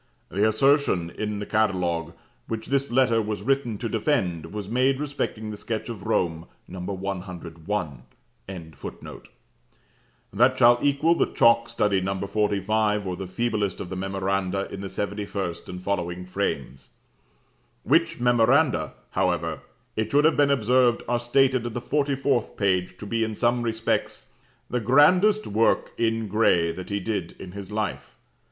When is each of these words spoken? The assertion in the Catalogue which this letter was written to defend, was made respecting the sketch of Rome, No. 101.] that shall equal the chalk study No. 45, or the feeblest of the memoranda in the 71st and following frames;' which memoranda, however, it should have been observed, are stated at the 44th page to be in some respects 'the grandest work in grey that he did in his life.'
The 0.29 0.47
assertion 0.49 1.11
in 1.11 1.37
the 1.37 1.45
Catalogue 1.45 2.13
which 2.47 2.65
this 2.65 2.89
letter 2.89 3.21
was 3.21 3.43
written 3.43 3.77
to 3.77 3.87
defend, 3.87 4.47
was 4.51 4.67
made 4.67 4.99
respecting 4.99 5.51
the 5.51 5.57
sketch 5.57 5.89
of 5.89 6.07
Rome, 6.07 6.47
No. 6.67 6.79
101.] 6.79 8.03
that 10.33 10.57
shall 10.57 10.79
equal 10.81 11.13
the 11.13 11.27
chalk 11.31 11.69
study 11.69 12.01
No. 12.01 12.19
45, 12.19 13.05
or 13.05 13.15
the 13.15 13.27
feeblest 13.27 13.79
of 13.79 13.89
the 13.89 13.95
memoranda 13.95 14.67
in 14.73 14.81
the 14.81 14.87
71st 14.89 15.69
and 15.69 15.83
following 15.83 16.25
frames;' 16.25 16.89
which 17.83 18.19
memoranda, 18.19 18.93
however, 19.11 19.59
it 19.95 20.09
should 20.09 20.25
have 20.25 20.35
been 20.35 20.49
observed, 20.49 21.03
are 21.07 21.19
stated 21.19 21.63
at 21.63 21.75
the 21.75 21.79
44th 21.79 22.57
page 22.57 22.97
to 22.97 23.05
be 23.05 23.23
in 23.23 23.35
some 23.35 23.61
respects 23.61 24.31
'the 24.67 24.79
grandest 24.79 25.45
work 25.45 25.91
in 25.95 26.27
grey 26.27 26.71
that 26.71 26.89
he 26.89 26.99
did 26.99 27.33
in 27.37 27.51
his 27.51 27.71
life.' 27.71 28.17